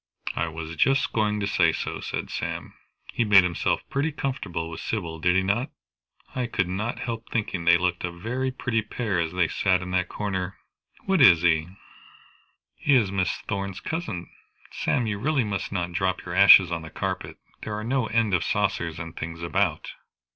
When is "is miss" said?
12.95-13.31